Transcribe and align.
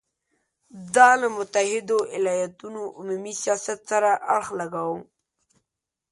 دا 0.95 1.09
له 1.21 1.27
متحدو 1.37 1.97
ایالتونو 2.15 2.81
عمومي 2.99 3.33
سیاست 3.43 3.79
سره 3.91 4.09
اړخ 4.35 4.47
لګاوه. 4.59 4.99